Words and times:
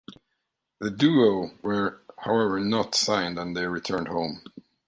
The 0.79 0.89
duo 0.89 1.51
were 1.61 2.01
however 2.21 2.59
not 2.59 2.95
signed 2.95 3.37
and 3.37 3.55
they 3.55 3.67
returned 3.67 4.07
home. 4.07 4.41